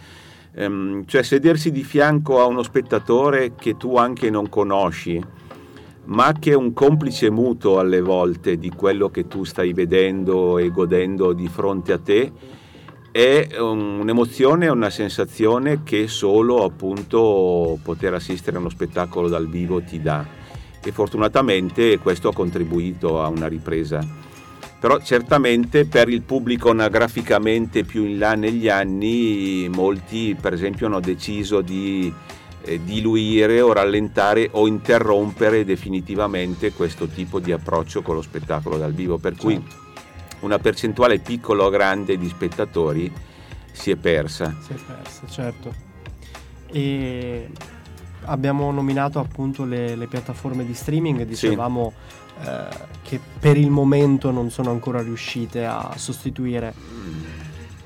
ehm, 0.53 1.05
cioè 1.05 1.23
sedersi 1.23 1.71
di 1.71 1.83
fianco 1.83 2.39
a 2.39 2.45
uno 2.45 2.61
spettatore 2.61 3.55
che 3.55 3.77
tu 3.77 3.97
anche 3.97 4.29
non 4.29 4.47
conosci, 4.47 5.21
ma 6.05 6.33
che 6.33 6.51
è 6.51 6.55
un 6.55 6.73
complice 6.73 7.29
muto 7.29 7.79
alle 7.79 8.01
volte 8.01 8.57
di 8.57 8.69
quello 8.69 9.09
che 9.09 9.27
tu 9.27 9.43
stai 9.43 9.73
vedendo 9.73 10.57
e 10.57 10.69
godendo 10.69 11.33
di 11.33 11.47
fronte 11.47 11.93
a 11.93 11.99
te, 11.99 12.31
è 13.11 13.59
un'emozione, 13.59 14.69
una 14.69 14.89
sensazione 14.89 15.83
che 15.83 16.07
solo 16.07 16.63
appunto 16.63 17.77
poter 17.83 18.13
assistere 18.13 18.55
a 18.55 18.59
uno 18.59 18.69
spettacolo 18.69 19.27
dal 19.27 19.47
vivo 19.47 19.81
ti 19.81 20.01
dà 20.01 20.25
e 20.83 20.91
fortunatamente 20.91 21.99
questo 21.99 22.29
ha 22.29 22.33
contribuito 22.33 23.21
a 23.21 23.27
una 23.27 23.47
ripresa. 23.47 24.29
Però 24.79 24.99
certamente 24.99 25.85
per 25.85 26.09
il 26.09 26.23
pubblico 26.23 26.71
anagraficamente 26.71 27.83
più 27.83 28.03
in 28.03 28.17
là 28.17 28.33
negli 28.33 28.67
anni 28.67 29.69
molti 29.71 30.35
per 30.39 30.53
esempio 30.53 30.87
hanno 30.87 30.99
deciso 30.99 31.61
di 31.61 32.11
eh, 32.63 32.83
diluire 32.83 33.61
o 33.61 33.73
rallentare 33.73 34.49
o 34.53 34.67
interrompere 34.67 35.65
definitivamente 35.65 36.71
questo 36.73 37.07
tipo 37.07 37.39
di 37.39 37.51
approccio 37.51 38.01
con 38.01 38.15
lo 38.15 38.21
spettacolo 38.21 38.77
dal 38.77 38.93
vivo, 38.93 39.17
per 39.17 39.35
cui 39.35 39.53
certo. 39.53 39.75
una 40.41 40.59
percentuale 40.59 41.19
piccola 41.19 41.63
o 41.63 41.69
grande 41.69 42.17
di 42.17 42.27
spettatori 42.27 43.11
si 43.71 43.91
è 43.91 43.95
persa. 43.95 44.55
Si 44.61 44.73
è 44.73 44.75
persa, 44.75 45.27
certo. 45.27 45.73
E 46.67 47.49
abbiamo 48.25 48.71
nominato 48.71 49.19
appunto 49.19 49.65
le, 49.65 49.95
le 49.95 50.07
piattaforme 50.07 50.65
di 50.65 50.73
streaming, 50.73 51.23
dicevamo 51.23 51.93
sì. 52.41 52.47
eh, 52.47 52.67
che 53.03 53.19
per 53.39 53.57
il 53.57 53.69
momento 53.69 54.31
non 54.31 54.49
sono 54.51 54.71
ancora 54.71 55.01
riuscite 55.01 55.65
a 55.65 55.93
sostituire. 55.95 56.73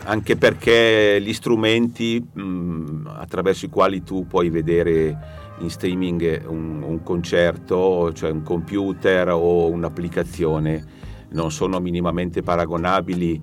Anche 0.05 0.35
perché 0.37 1.19
gli 1.21 1.33
strumenti 1.33 2.23
mh, 2.33 2.41
mm, 2.41 3.07
attraverso 3.07 3.65
i 3.65 3.69
quali 3.69 4.03
tu 4.03 4.25
puoi 4.27 4.49
vedere 4.49 5.17
in 5.59 5.69
streaming 5.69 6.43
un, 6.47 6.83
un, 6.83 7.01
concerto, 7.03 8.11
cioè 8.13 8.29
un 8.29 8.43
computer 8.43 9.29
o 9.29 9.67
un'applicazione, 9.67 10.83
non 11.29 11.51
sono 11.51 11.79
minimamente 11.79 12.41
paragonabili 12.41 13.41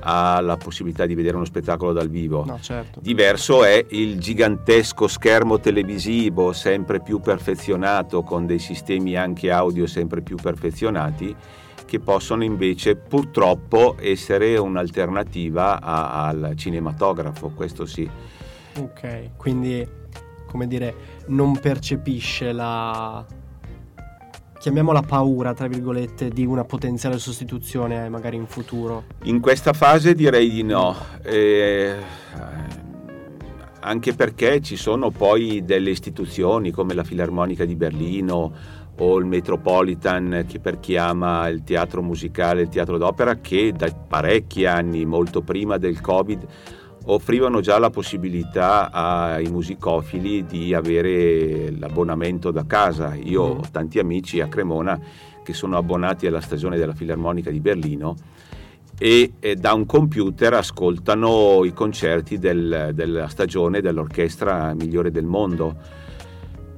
alla 0.00 0.56
possibilità 0.56 1.06
di 1.06 1.14
vedere 1.14 1.36
uno 1.36 1.44
spettacolo 1.44 1.92
dal 1.92 2.08
vivo. 2.08 2.44
No, 2.44 2.58
certo. 2.60 3.00
Diverso 3.00 3.64
è 3.64 3.84
il 3.90 4.18
gigantesco 4.18 5.08
schermo 5.08 5.58
televisivo 5.60 6.52
sempre 6.52 7.00
più 7.00 7.20
perfezionato 7.20 8.22
con 8.22 8.46
dei 8.46 8.58
sistemi 8.58 9.16
anche 9.16 9.50
audio 9.50 9.86
sempre 9.86 10.20
più 10.20 10.36
perfezionati 10.36 11.34
che 11.84 12.00
possono 12.00 12.44
invece 12.44 12.96
purtroppo 12.96 13.96
essere 14.00 14.56
un'alternativa 14.56 15.80
a, 15.80 16.26
al 16.26 16.52
cinematografo, 16.56 17.50
questo 17.50 17.86
sì. 17.86 18.08
Ok, 18.76 19.36
quindi 19.36 19.86
come 20.54 20.68
dire, 20.68 20.94
non 21.26 21.58
percepisce 21.58 22.52
la 22.52 23.26
chiamiamola 24.56 25.02
paura, 25.02 25.52
tra 25.52 25.66
virgolette, 25.66 26.30
di 26.30 26.46
una 26.46 26.64
potenziale 26.64 27.18
sostituzione 27.18 28.08
magari 28.08 28.36
in 28.36 28.46
futuro? 28.46 29.04
In 29.24 29.40
questa 29.40 29.72
fase 29.72 30.14
direi 30.14 30.48
di 30.48 30.62
no. 30.62 30.94
Eh, 31.22 31.96
anche 33.80 34.14
perché 34.14 34.62
ci 34.62 34.76
sono 34.76 35.10
poi 35.10 35.64
delle 35.64 35.90
istituzioni 35.90 36.70
come 36.70 36.94
la 36.94 37.04
Filarmonica 37.04 37.64
di 37.64 37.74
Berlino 37.74 38.54
o 38.98 39.18
il 39.18 39.24
Metropolitan 39.24 40.44
che 40.46 40.60
per 40.60 40.78
chi 40.78 40.96
ama 40.96 41.48
il 41.48 41.64
teatro 41.64 42.02
musicale, 42.02 42.62
il 42.62 42.68
teatro 42.68 42.98
d'opera, 42.98 43.36
che 43.36 43.72
da 43.72 43.92
parecchi 43.92 44.66
anni, 44.66 45.04
molto 45.04 45.42
prima 45.42 45.78
del 45.78 46.00
Covid, 46.00 46.46
offrivano 47.06 47.60
già 47.60 47.78
la 47.78 47.90
possibilità 47.90 48.90
ai 48.90 49.50
musicofili 49.50 50.44
di 50.46 50.72
avere 50.72 51.70
l'abbonamento 51.70 52.50
da 52.50 52.64
casa. 52.66 53.14
Io 53.14 53.44
mm. 53.46 53.58
ho 53.58 53.64
tanti 53.70 53.98
amici 53.98 54.40
a 54.40 54.48
Cremona 54.48 54.98
che 55.42 55.52
sono 55.52 55.76
abbonati 55.76 56.26
alla 56.26 56.40
stagione 56.40 56.78
della 56.78 56.94
Filarmonica 56.94 57.50
di 57.50 57.60
Berlino 57.60 58.16
e, 58.98 59.34
e 59.40 59.56
da 59.56 59.74
un 59.74 59.86
computer 59.86 60.54
ascoltano 60.54 61.64
i 61.64 61.72
concerti 61.72 62.38
del, 62.38 62.90
della 62.94 63.28
stagione 63.28 63.80
dell'orchestra 63.80 64.72
migliore 64.74 65.10
del 65.10 65.26
mondo. 65.26 65.76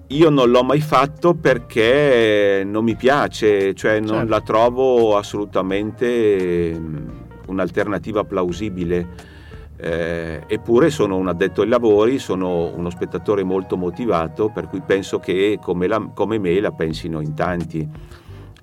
Io 0.08 0.30
non 0.30 0.50
l'ho 0.50 0.62
mai 0.62 0.80
fatto 0.80 1.34
perché 1.34 2.62
non 2.64 2.84
mi 2.84 2.94
piace, 2.94 3.74
cioè 3.74 3.98
non 3.98 4.18
certo. 4.18 4.28
la 4.28 4.40
trovo 4.40 5.16
assolutamente 5.16 6.72
mm, 6.78 7.08
un'alternativa 7.46 8.22
plausibile 8.24 9.34
eh, 9.78 10.42
eppure 10.46 10.88
sono 10.88 11.16
un 11.16 11.28
addetto 11.28 11.60
ai 11.60 11.68
lavori, 11.68 12.18
sono 12.18 12.74
uno 12.74 12.88
spettatore 12.88 13.44
molto 13.44 13.76
motivato, 13.76 14.48
per 14.48 14.68
cui 14.68 14.80
penso 14.80 15.18
che 15.18 15.58
come, 15.60 15.86
la, 15.86 16.10
come 16.14 16.38
me 16.38 16.58
la 16.60 16.72
pensino 16.72 17.20
in 17.20 17.34
tanti. 17.34 17.86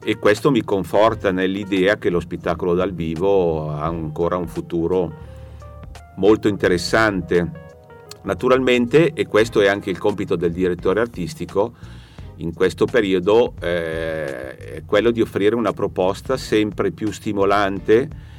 E 0.06 0.18
questo 0.18 0.52
mi 0.52 0.64
conforta 0.64 1.32
nell'idea 1.32 1.98
che 1.98 2.10
lo 2.10 2.20
spettacolo 2.20 2.74
dal 2.74 2.94
vivo 2.94 3.70
ha 3.70 3.86
ancora 3.86 4.38
un 4.38 4.48
futuro 4.48 5.14
molto 6.16 6.48
interessante. 6.48 7.62
Naturalmente, 8.24 9.14
e 9.14 9.28
questo 9.28 9.62
è 9.62 9.68
anche 9.68 9.90
il 9.90 9.98
compito 9.98 10.36
del 10.36 10.52
direttore 10.52 11.02
artistico, 11.02 11.74
in 12.38 12.54
questo 12.54 12.86
periodo 12.86 13.54
eh, 13.62 14.56
è 14.56 14.84
quello 14.86 15.12
di 15.12 15.22
offrire 15.22 15.56
una 15.56 15.72
proposta 15.72 16.36
sempre 16.36 16.92
più 16.92 17.12
stimolante 17.12 18.32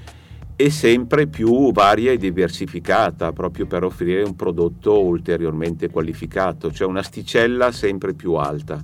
e 0.56 0.70
sempre 0.70 1.26
più 1.26 1.72
varia 1.72 2.12
e 2.12 2.16
diversificata 2.16 3.32
proprio 3.32 3.66
per 3.66 3.84
offrire 3.84 4.22
un 4.22 4.36
prodotto 4.36 5.02
ulteriormente 5.02 5.90
qualificato, 5.90 6.72
cioè 6.72 6.88
un'asticella 6.88 7.72
sempre 7.72 8.14
più 8.14 8.34
alta. 8.34 8.82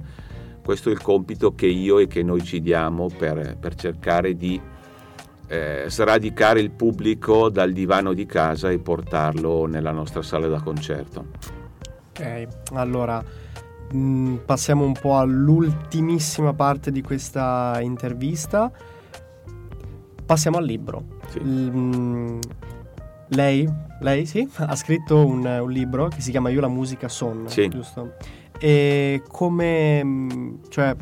Questo 0.63 0.91
è 0.91 0.93
il 0.93 1.01
compito 1.01 1.55
che 1.55 1.67
io 1.67 1.99
e 1.99 2.07
che 2.07 2.23
noi 2.23 2.45
ci 2.45 2.61
diamo 2.61 3.09
per, 3.09 3.57
per 3.59 3.75
cercare 3.75 4.37
di 4.37 4.61
eh, 5.51 5.87
sradicare 5.89 6.61
il 6.61 6.71
pubblico 6.71 7.49
dal 7.49 7.73
divano 7.73 8.13
di 8.13 8.25
casa 8.25 8.71
e 8.71 8.79
portarlo 8.79 9.67
nella 9.67 9.91
nostra 9.91 10.23
sala 10.23 10.47
da 10.47 10.61
concerto. 10.61 11.27
Ok, 12.11 12.47
allora 12.75 13.21
mh, 13.91 13.99
mm, 13.99 14.37
passiamo 14.47 14.85
un 14.85 14.93
po' 14.93 15.19
all'ultimissima 15.19 16.55
parte 16.55 16.93
di 16.93 17.03
questa 17.03 17.79
intervista. 17.81 18.71
Passiamo 20.25 20.59
al 20.59 20.65
libro. 20.65 21.19
Sì. 21.31 21.41
Mm, 21.43 22.39
lei, 23.31 23.69
lei 24.03 24.27
sì, 24.27 24.49
ha 24.55 24.77
scritto 24.77 25.27
un, 25.27 25.45
un, 25.45 25.71
libro 25.71 26.07
che 26.07 26.21
si 26.21 26.31
chiama 26.31 26.51
Io 26.51 26.61
la 26.61 26.69
musica 26.69 27.09
son, 27.09 27.49
sì. 27.49 27.67
giusto? 27.67 28.13
E 28.57 29.25
come, 29.27 30.05
mm, 30.05 30.55
cioè, 30.69 30.95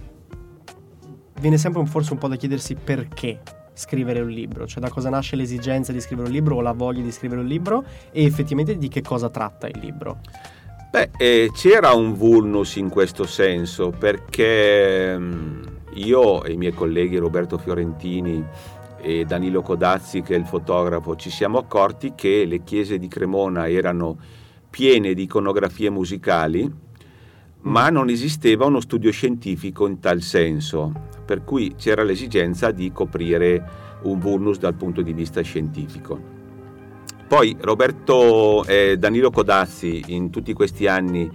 viene 1.38 1.58
sempre 1.58 1.84
forse 1.84 2.14
un 2.14 2.18
po' 2.18 2.28
da 2.28 2.36
chiedersi 2.36 2.76
perché 2.76 3.56
scrivere 3.78 4.20
un 4.20 4.28
libro, 4.28 4.66
cioè 4.66 4.82
da 4.82 4.90
cosa 4.90 5.08
nasce 5.08 5.36
l'esigenza 5.36 5.92
di 5.92 6.00
scrivere 6.00 6.26
un 6.26 6.34
libro 6.34 6.56
o 6.56 6.60
la 6.60 6.72
voglia 6.72 7.02
di 7.02 7.12
scrivere 7.12 7.40
un 7.40 7.46
libro 7.46 7.84
e 8.10 8.24
effettivamente 8.24 8.76
di 8.76 8.88
che 8.88 9.02
cosa 9.02 9.30
tratta 9.30 9.68
il 9.68 9.78
libro. 9.78 10.18
Beh, 10.90 11.10
eh, 11.16 11.50
c'era 11.54 11.92
un 11.92 12.14
vulnus 12.14 12.76
in 12.76 12.88
questo 12.88 13.24
senso 13.24 13.90
perché 13.90 15.16
mm, 15.16 15.62
io 15.94 16.42
e 16.42 16.52
i 16.52 16.56
miei 16.56 16.72
colleghi 16.72 17.18
Roberto 17.18 17.56
Fiorentini 17.56 18.44
e 19.00 19.24
Danilo 19.24 19.62
Codazzi 19.62 20.22
che 20.22 20.34
è 20.34 20.38
il 20.38 20.46
fotografo 20.46 21.14
ci 21.14 21.30
siamo 21.30 21.58
accorti 21.58 22.14
che 22.16 22.44
le 22.46 22.64
chiese 22.64 22.98
di 22.98 23.06
Cremona 23.06 23.68
erano 23.68 24.18
piene 24.70 25.14
di 25.14 25.22
iconografie 25.22 25.88
musicali 25.88 26.87
ma 27.62 27.90
non 27.90 28.08
esisteva 28.08 28.66
uno 28.66 28.80
studio 28.80 29.10
scientifico 29.10 29.86
in 29.86 30.00
tal 30.00 30.22
senso 30.22 30.92
per 31.24 31.44
cui 31.44 31.74
c'era 31.76 32.02
l'esigenza 32.02 32.70
di 32.70 32.90
coprire 32.92 33.86
un 34.02 34.18
vulnus 34.18 34.58
dal 34.58 34.74
punto 34.74 35.02
di 35.02 35.12
vista 35.12 35.42
scientifico. 35.42 36.36
Poi 37.26 37.54
Roberto 37.60 38.64
eh, 38.64 38.96
Danilo 38.96 39.30
Codazzi 39.30 40.04
in 40.06 40.30
tutti 40.30 40.54
questi 40.54 40.86
anni 40.86 41.30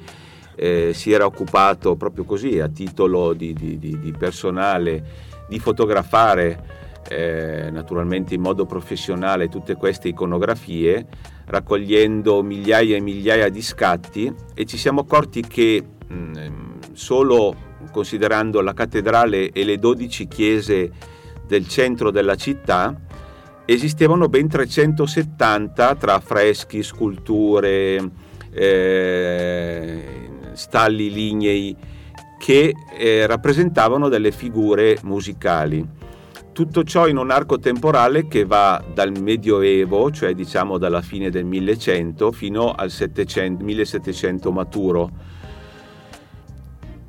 eh, 0.56 0.92
si 0.94 1.12
era 1.12 1.26
occupato 1.26 1.96
proprio 1.96 2.24
così 2.24 2.60
a 2.60 2.68
titolo 2.68 3.34
di, 3.34 3.54
di, 3.54 3.78
di, 3.78 4.00
di 4.00 4.12
personale 4.12 5.32
di 5.48 5.60
fotografare 5.60 6.82
eh, 7.08 7.70
naturalmente 7.70 8.34
in 8.34 8.42
modo 8.42 8.66
professionale 8.66 9.50
tutte 9.50 9.76
queste 9.76 10.08
iconografie, 10.08 11.06
raccogliendo 11.46 12.42
migliaia 12.42 12.96
e 12.96 13.02
migliaia 13.02 13.50
di 13.50 13.62
scatti 13.62 14.34
e 14.54 14.66
ci 14.66 14.78
siamo 14.78 15.02
accorti 15.02 15.42
che 15.42 15.84
solo 16.94 17.56
considerando 17.92 18.62
la 18.62 18.74
cattedrale 18.74 19.52
e 19.52 19.64
le 19.64 19.78
12 19.78 20.28
chiese 20.28 20.92
del 21.46 21.68
centro 21.68 22.12
della 22.12 22.36
città, 22.36 22.96
esistevano 23.66 24.28
ben 24.28 24.48
370 24.48 25.96
tra 25.96 26.16
affreschi, 26.16 26.84
sculture, 26.84 28.12
eh, 28.52 30.04
stalli 30.54 31.12
lignei 31.12 31.76
che 32.40 32.74
eh, 32.98 33.26
rappresentavano 33.26 34.10
delle 34.10 34.32
figure 34.32 34.98
musicali. 35.04 36.02
Tutto 36.52 36.84
ciò 36.84 37.08
in 37.08 37.18
un 37.18 37.32
arco 37.32 37.58
temporale 37.58 38.28
che 38.28 38.46
va 38.46 38.84
dal 38.94 39.12
Medioevo, 39.20 40.12
cioè 40.12 40.36
diciamo 40.36 40.78
dalla 40.78 41.02
fine 41.02 41.32
del 41.32 41.46
1100, 41.46 42.32
fino 42.32 42.74
al 42.74 42.92
700, 42.92 43.64
1700 43.64 44.52
maturo. 44.52 45.12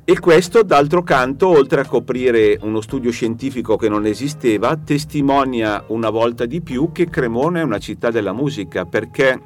E 0.07 0.19
questo, 0.19 0.61
d'altro 0.61 1.01
canto, 1.01 1.47
oltre 1.47 1.81
a 1.81 1.87
coprire 1.87 2.59
uno 2.61 2.79
studio 2.79 3.09
scientifico 3.09 3.75
che 3.75 3.89
non 3.89 4.05
esisteva, 4.05 4.77
testimonia 4.77 5.83
una 5.87 6.11
volta 6.11 6.45
di 6.45 6.61
più 6.61 6.91
che 6.91 7.09
Cremona 7.09 7.61
è 7.61 7.63
una 7.63 7.79
città 7.79 8.11
della 8.11 8.31
musica, 8.31 8.85
perché 8.85 9.41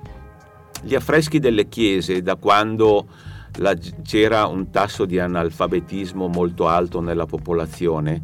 gli 0.82 0.96
affreschi 0.96 1.40
delle 1.40 1.70
chiese, 1.70 2.22
da 2.22 2.36
quando 2.36 3.08
la, 3.60 3.74
c'era 4.04 4.48
un 4.48 4.70
tasso 4.70 5.06
di 5.06 5.18
analfabetismo 5.18 6.28
molto 6.28 6.68
alto 6.68 7.00
nella 7.00 7.26
popolazione, 7.26 8.22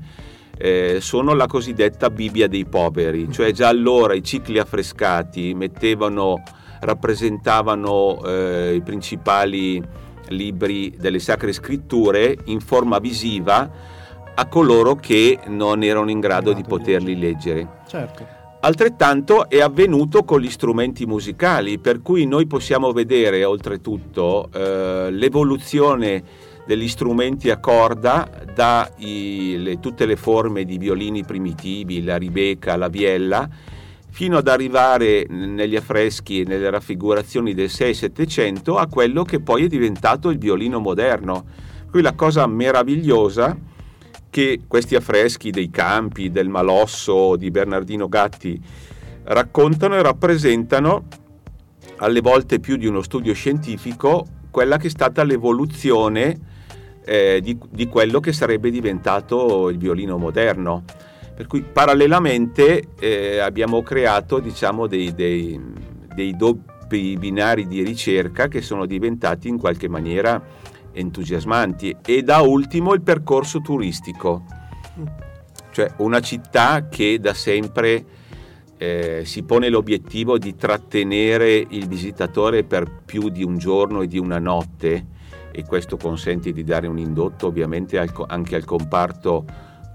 eh, 0.57 0.97
sono 0.99 1.35
la 1.35 1.47
cosiddetta 1.47 2.09
Bibbia 2.09 2.49
dei 2.49 2.65
poveri, 2.65 3.31
cioè 3.31 3.53
già 3.53 3.69
allora 3.69 4.13
i 4.13 4.21
cicli 4.21 4.59
affrescati 4.59 5.53
mettevano, 5.53 6.43
rappresentavano 6.81 8.21
eh, 8.25 8.73
i 8.75 8.81
principali 8.81 10.03
libri 10.29 10.95
delle 10.97 11.19
sacre 11.19 11.53
scritture 11.53 12.37
in 12.45 12.59
forma 12.59 12.99
visiva 12.99 13.69
a 14.35 14.47
coloro 14.47 14.95
che 14.95 15.39
non 15.47 15.83
erano 15.83 16.09
in 16.09 16.19
grado 16.19 16.53
di 16.53 16.63
poterli 16.63 17.17
leggere. 17.17 17.67
Certo. 17.87 18.43
Altrettanto 18.61 19.47
è 19.47 19.61
avvenuto 19.61 20.23
con 20.23 20.41
gli 20.41 20.49
strumenti 20.49 21.05
musicali, 21.05 21.77
per 21.77 22.01
cui 22.01 22.25
noi 22.25 22.47
possiamo 22.47 22.91
vedere 22.91 23.43
oltretutto 23.43 24.49
eh, 24.51 25.11
l'evoluzione 25.11 26.23
degli 26.65 26.87
strumenti 26.87 27.51
a 27.51 27.59
corda 27.59 28.27
da 28.53 28.89
i, 28.97 29.57
le, 29.59 29.79
tutte 29.79 30.07
le 30.07 30.15
forme 30.15 30.65
di 30.65 30.79
violini 30.79 31.23
primitivi, 31.23 32.03
la 32.03 32.17
ribeca, 32.17 32.75
la 32.75 32.87
viella, 32.87 33.47
fino 34.15 34.37
ad 34.37 34.47
arrivare 34.47 35.25
negli 35.27 35.75
affreschi 35.75 36.39
e 36.39 36.45
nelle 36.45 36.69
raffigurazioni 36.69 37.53
del 37.53 37.67
6-700 37.67 38.77
a 38.77 38.87
quello 38.87 39.23
che 39.23 39.41
poi 39.41 39.65
è 39.65 39.67
diventato 39.67 40.29
il 40.29 40.37
violino 40.37 40.79
moderno. 40.79 41.43
Qui 41.91 42.01
la 42.01 42.13
cosa 42.13 42.47
meravigliosa 42.47 43.57
che 44.29 44.61
questi 44.69 44.95
affreschi 44.95 45.51
dei 45.51 45.69
campi, 45.69 46.31
del 46.31 46.47
Malosso, 46.47 47.35
di 47.35 47.51
Bernardino 47.51 48.07
Gatti 48.07 48.57
raccontano 49.23 49.95
e 49.95 50.01
rappresentano 50.01 51.07
alle 51.97 52.21
volte 52.21 52.61
più 52.61 52.77
di 52.77 52.87
uno 52.87 53.01
studio 53.01 53.33
scientifico 53.33 54.25
quella 54.49 54.77
che 54.77 54.87
è 54.87 54.91
stata 54.91 55.25
l'evoluzione 55.25 56.39
eh, 57.03 57.41
di, 57.43 57.59
di, 57.69 57.87
quello 57.87 58.21
che 58.21 58.31
sarebbe 58.31 58.69
diventato 58.69 59.67
il 59.67 59.77
violino 59.77 60.17
moderno. 60.17 60.85
Per 61.35 61.47
cui 61.47 61.63
parallelamente 61.63 62.91
eh, 62.97 63.39
abbiamo 63.39 63.83
creato 63.83 64.39
diciamo, 64.39 64.87
dei, 64.87 65.13
dei, 65.13 65.59
dei 66.13 66.35
doppi 66.35 67.17
binari 67.17 67.67
di 67.67 67.83
ricerca 67.83 68.47
che 68.47 68.61
sono 68.61 68.85
diventati 68.85 69.49
in 69.49 69.57
qualche 69.57 69.89
maniera 69.89 70.41
entusiasmanti. 70.93 71.97
E 72.05 72.23
da 72.23 72.39
ultimo 72.39 72.93
il 72.93 73.01
percorso 73.01 73.59
turistico, 73.59 74.45
cioè 75.71 75.91
una 75.97 76.21
città 76.21 76.87
che 76.87 77.19
da 77.19 77.33
sempre 77.33 78.05
eh, 78.77 79.23
si 79.25 79.43
pone 79.43 79.67
l'obiettivo 79.67 80.37
di 80.37 80.55
trattenere 80.55 81.65
il 81.69 81.87
visitatore 81.87 82.63
per 82.63 82.89
più 83.05 83.27
di 83.27 83.43
un 83.43 83.57
giorno 83.57 84.01
e 84.01 84.07
di 84.07 84.17
una 84.17 84.39
notte. 84.39 85.07
E 85.51 85.63
questo 85.63 85.97
consente 85.97 86.51
di 86.51 86.63
dare 86.63 86.87
un 86.87 86.97
indotto 86.97 87.47
ovviamente 87.47 87.97
anche 87.97 88.55
al 88.55 88.65
comparto 88.65 89.45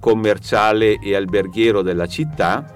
commerciale 0.00 0.98
e 0.98 1.14
alberghiero 1.14 1.82
della 1.82 2.06
città, 2.06 2.74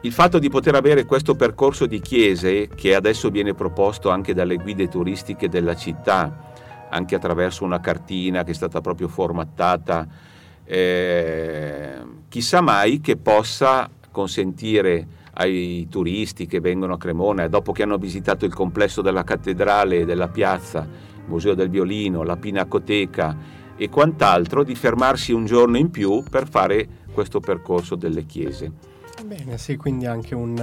il 0.00 0.12
fatto 0.12 0.38
di 0.38 0.48
poter 0.48 0.74
avere 0.74 1.04
questo 1.04 1.34
percorso 1.34 1.86
di 1.86 2.00
chiese 2.00 2.68
che 2.68 2.94
adesso 2.94 3.30
viene 3.30 3.54
proposto 3.54 4.10
anche 4.10 4.34
dalle 4.34 4.56
guide 4.56 4.88
turistiche 4.88 5.48
della 5.48 5.74
città, 5.74 6.52
anche 6.88 7.14
attraverso 7.14 7.64
una 7.64 7.80
cartina 7.80 8.44
che 8.44 8.52
è 8.52 8.54
stata 8.54 8.80
proprio 8.80 9.08
formattata, 9.08 10.06
eh, 10.64 11.94
chissà 12.28 12.60
mai 12.60 13.00
che 13.00 13.16
possa 13.16 13.88
consentire 14.10 15.06
ai 15.34 15.86
turisti 15.90 16.46
che 16.46 16.60
vengono 16.60 16.94
a 16.94 16.98
Cremona 16.98 17.48
dopo 17.48 17.72
che 17.72 17.82
hanno 17.82 17.98
visitato 17.98 18.44
il 18.44 18.54
complesso 18.54 19.02
della 19.02 19.24
cattedrale, 19.24 20.04
della 20.04 20.28
piazza, 20.28 20.80
il 20.80 21.24
Museo 21.26 21.54
del 21.54 21.68
Violino, 21.68 22.22
la 22.22 22.36
Pinacoteca 22.36 23.36
e 23.76 23.88
quant'altro, 23.88 24.64
di 24.64 24.74
fermarsi 24.74 25.32
un 25.32 25.44
giorno 25.44 25.76
in 25.76 25.90
più 25.90 26.22
per 26.28 26.48
fare 26.48 26.88
questo 27.12 27.40
percorso 27.40 27.94
delle 27.94 28.24
chiese. 28.24 28.72
Bene, 29.24 29.58
sì, 29.58 29.76
quindi 29.76 30.06
anche 30.06 30.34
un, 30.34 30.54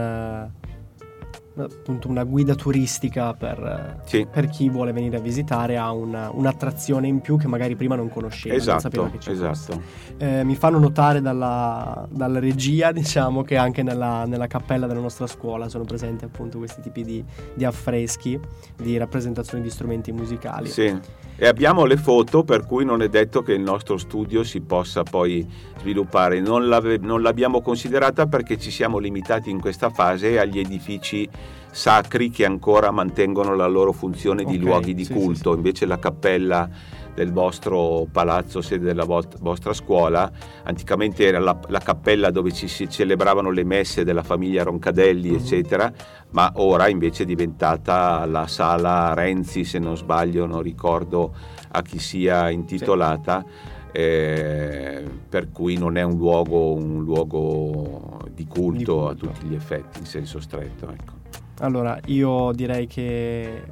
appunto 1.55 2.07
una 2.07 2.23
guida 2.23 2.55
turistica 2.55 3.33
per, 3.33 4.01
sì. 4.05 4.27
per, 4.29 4.49
chi 4.49 4.69
vuole 4.69 4.91
venire 4.91 5.17
a 5.17 5.19
visitare 5.19 5.77
ha 5.77 5.91
una, 5.91 6.31
un'attrazione 6.31 7.07
in 7.07 7.21
più 7.21 7.37
che 7.37 7.47
magari 7.47 7.75
prima 7.75 7.95
non 7.95 8.09
conosceva 8.09 8.55
esatto, 8.55 8.71
non 8.71 8.81
sapeva 8.81 9.09
che 9.09 9.17
c'era 9.19 9.51
esatto. 9.51 9.81
eh, 10.17 10.43
mi 10.43 10.55
fanno 10.55 10.79
notare 10.79 11.21
dalla, 11.21 12.07
dalla, 12.09 12.39
regia 12.39 12.91
diciamo 12.93 13.43
che 13.43 13.55
anche 13.55 13.83
nella, 13.83 14.25
nella, 14.25 14.47
cappella 14.47 14.87
della 14.87 14.99
nostra 14.99 15.27
scuola 15.27 15.69
sono 15.69 15.83
presenti 15.83 16.25
appunto 16.25 16.57
questi 16.57 16.81
tipi 16.81 17.03
di, 17.03 17.23
di 17.53 17.65
affreschi 17.65 18.39
di 18.75 18.97
rappresentazioni 18.97 19.63
di 19.63 19.69
strumenti 19.69 20.11
musicali 20.11 20.69
sì 20.69 21.21
e 21.35 21.47
abbiamo 21.47 21.85
le 21.85 21.97
foto 21.97 22.43
per 22.43 22.65
cui 22.65 22.85
non 22.85 23.01
è 23.01 23.09
detto 23.09 23.41
che 23.41 23.53
il 23.53 23.61
nostro 23.61 23.97
studio 23.97 24.43
si 24.43 24.61
possa 24.61 25.01
poi 25.01 25.45
sviluppare. 25.79 26.39
Non, 26.39 26.67
non 27.01 27.21
l'abbiamo 27.21 27.61
considerata 27.61 28.27
perché 28.27 28.57
ci 28.57 28.69
siamo 28.69 28.99
limitati 28.99 29.49
in 29.49 29.59
questa 29.59 29.89
fase 29.89 30.39
agli 30.39 30.59
edifici 30.59 31.27
sacri 31.73 32.29
che 32.29 32.45
ancora 32.45 32.91
mantengono 32.91 33.55
la 33.55 33.67
loro 33.67 33.91
funzione 33.91 34.43
di 34.43 34.55
okay, 34.55 34.65
luoghi 34.65 34.93
di 34.93 35.05
sì, 35.05 35.13
culto, 35.13 35.51
sì, 35.51 35.57
invece 35.57 35.85
la 35.87 35.97
cappella 35.97 36.69
del 37.13 37.31
vostro 37.31 38.07
palazzo, 38.11 38.61
sede 38.61 38.85
della 38.85 39.05
vostra 39.05 39.73
scuola. 39.73 40.31
Anticamente 40.63 41.25
era 41.25 41.39
la, 41.39 41.57
la, 41.67 41.79
cappella 41.79 42.31
dove 42.31 42.51
ci 42.51 42.67
si 42.67 42.89
celebravano 42.89 43.49
le 43.51 43.63
messe 43.63 44.03
della 44.03 44.23
famiglia 44.23 44.63
Roncadelli, 44.63 45.29
mm-hmm. 45.29 45.39
eccetera, 45.39 45.93
ma 46.31 46.51
ora 46.55 46.87
invece 46.87 47.23
è 47.23 47.25
diventata 47.25 48.25
la 48.25 48.47
sala 48.47 49.13
Renzi, 49.13 49.63
se 49.63 49.79
non 49.79 49.97
sbaglio, 49.97 50.45
non 50.45 50.61
ricordo 50.61 51.33
a 51.71 51.81
chi 51.81 51.99
sia 51.99 52.49
intitolata. 52.49 53.43
Sì. 53.45 53.81
Eh, 53.95 55.03
per 55.29 55.51
cui 55.51 55.77
non 55.77 55.97
è 55.97 56.01
un 56.01 56.17
luogo, 56.17 56.73
un 56.73 57.03
luogo 57.03 58.21
di, 58.33 58.47
culto 58.47 58.71
di, 58.71 58.85
culto 58.85 59.07
a 59.07 59.13
tutti 59.13 59.45
gli 59.45 59.53
effetti, 59.53 59.99
in 59.99 60.05
senso 60.05 60.39
stretto. 60.39 60.89
Ecco. 60.89 61.22
Allora, 61.59 61.99
io 62.05 62.51
direi 62.53 62.87
che 62.87 63.63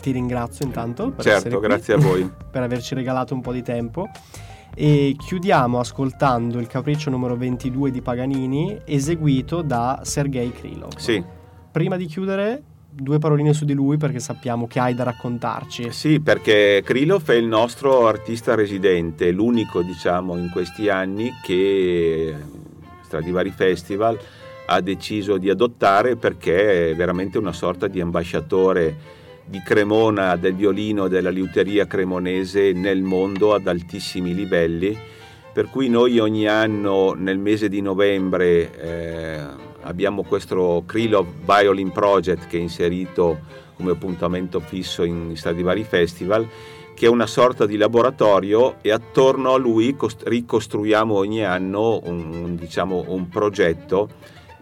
ti 0.00 0.10
ringrazio 0.12 0.64
intanto 0.64 1.10
per 1.10 1.24
certo, 1.24 1.58
grazie 1.58 1.94
a 1.94 1.96
voi 1.96 2.30
per 2.50 2.62
averci 2.62 2.94
regalato 2.94 3.34
un 3.34 3.40
po' 3.40 3.52
di 3.52 3.62
tempo 3.62 4.08
e 4.74 5.16
chiudiamo 5.16 5.78
ascoltando 5.78 6.58
il 6.58 6.66
capriccio 6.66 7.10
numero 7.10 7.34
22 7.34 7.90
di 7.90 8.02
Paganini 8.02 8.78
eseguito 8.84 9.62
da 9.62 10.00
Sergei 10.02 10.52
Krylov. 10.52 10.96
Sì. 10.96 11.22
Prima 11.70 11.96
di 11.96 12.06
chiudere 12.06 12.62
due 12.90 13.18
paroline 13.18 13.52
su 13.52 13.64
di 13.64 13.74
lui 13.74 13.96
perché 13.96 14.20
sappiamo 14.20 14.66
che 14.66 14.78
hai 14.78 14.94
da 14.94 15.04
raccontarci. 15.04 15.92
Sì, 15.92 16.20
perché 16.20 16.82
Krylov 16.84 17.28
è 17.30 17.34
il 17.34 17.46
nostro 17.46 18.06
artista 18.06 18.54
residente, 18.54 19.30
l'unico 19.30 19.82
diciamo 19.82 20.36
in 20.36 20.50
questi 20.50 20.88
anni 20.88 21.30
che 21.42 22.34
Stradivari 23.02 23.50
Festival 23.50 24.18
ha 24.66 24.80
deciso 24.80 25.38
di 25.38 25.48
adottare 25.48 26.16
perché 26.16 26.90
è 26.90 26.94
veramente 26.94 27.38
una 27.38 27.52
sorta 27.52 27.86
di 27.86 28.00
ambasciatore 28.00 29.14
di 29.44 29.62
Cremona, 29.64 30.36
del 30.36 30.54
violino, 30.54 31.06
della 31.06 31.30
liuteria 31.30 31.86
cremonese 31.86 32.72
nel 32.72 33.02
mondo 33.02 33.54
ad 33.54 33.68
altissimi 33.68 34.34
livelli, 34.34 34.98
per 35.52 35.70
cui 35.70 35.88
noi 35.88 36.18
ogni 36.18 36.48
anno 36.48 37.14
nel 37.14 37.38
mese 37.38 37.68
di 37.68 37.80
novembre 37.80 38.78
eh, 38.78 39.40
abbiamo 39.82 40.24
questo 40.24 40.82
Krylov 40.84 41.26
Violin 41.44 41.92
Project 41.92 42.48
che 42.48 42.58
è 42.58 42.60
inserito 42.60 43.38
come 43.76 43.92
appuntamento 43.92 44.58
fisso 44.58 45.04
in 45.04 45.36
Stradivari 45.36 45.84
Festival, 45.84 46.46
che 46.94 47.06
è 47.06 47.08
una 47.08 47.26
sorta 47.26 47.66
di 47.66 47.76
laboratorio 47.76 48.76
e 48.80 48.90
attorno 48.90 49.52
a 49.52 49.58
lui 49.58 49.94
ricostruiamo 50.24 51.14
ogni 51.14 51.44
anno 51.44 52.00
un, 52.04 52.56
diciamo, 52.56 53.04
un 53.08 53.28
progetto 53.28 54.08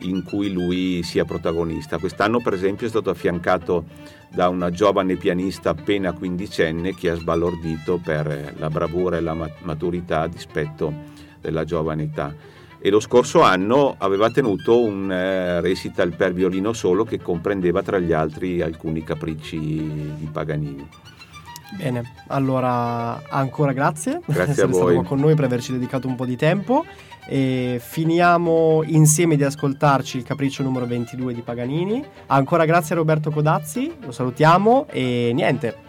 in 0.00 0.22
cui 0.22 0.52
lui 0.52 1.02
sia 1.02 1.24
protagonista. 1.24 1.98
Quest'anno 1.98 2.40
per 2.40 2.52
esempio 2.52 2.86
è 2.86 2.90
stato 2.90 3.10
affiancato 3.10 3.84
da 4.28 4.48
una 4.48 4.70
giovane 4.70 5.16
pianista 5.16 5.70
appena 5.70 6.12
quindicenne 6.12 6.94
che 6.94 7.10
ha 7.10 7.14
sbalordito 7.14 8.00
per 8.02 8.54
la 8.56 8.68
bravura 8.68 9.16
e 9.16 9.20
la 9.20 9.50
maturità 9.62 10.22
a 10.22 10.28
dispetto 10.28 10.92
della 11.40 11.64
giovane 11.64 12.04
età. 12.04 12.34
E 12.80 12.90
lo 12.90 13.00
scorso 13.00 13.40
anno 13.40 13.94
aveva 13.96 14.30
tenuto 14.30 14.78
un 14.78 15.10
eh, 15.10 15.60
recital 15.62 16.14
per 16.14 16.34
violino 16.34 16.74
solo 16.74 17.04
che 17.04 17.18
comprendeva 17.18 17.82
tra 17.82 17.98
gli 17.98 18.12
altri 18.12 18.60
alcuni 18.60 19.02
capricci 19.02 19.56
di 20.18 20.28
Paganini. 20.30 20.86
Bene, 21.76 22.02
allora 22.28 23.22
ancora 23.28 23.72
grazie, 23.72 24.20
grazie 24.24 24.24
per 24.32 24.48
essere 24.48 24.72
stato 24.72 24.92
qua 24.92 25.04
con 25.04 25.18
noi, 25.18 25.34
per 25.34 25.44
averci 25.44 25.72
dedicato 25.72 26.06
un 26.06 26.14
po' 26.14 26.24
di 26.24 26.36
tempo. 26.36 26.84
E 27.26 27.80
finiamo 27.82 28.82
insieme 28.84 29.36
di 29.36 29.44
ascoltarci 29.44 30.18
il 30.18 30.24
capriccio 30.24 30.62
numero 30.62 30.86
22 30.86 31.32
di 31.32 31.40
Paganini. 31.40 32.04
Ancora 32.26 32.64
grazie 32.64 32.94
a 32.94 32.98
Roberto 32.98 33.30
Codazzi, 33.30 33.96
lo 34.00 34.12
salutiamo 34.12 34.86
e 34.90 35.30
niente, 35.34 35.83